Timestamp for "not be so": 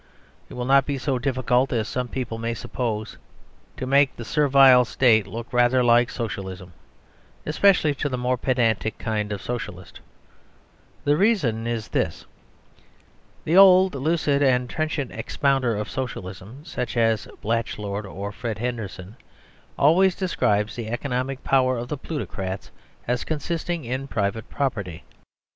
0.65-1.19